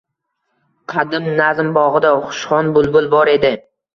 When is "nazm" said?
1.41-1.69